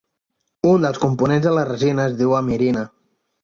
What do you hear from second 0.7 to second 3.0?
dels components de la resina es diu amirina.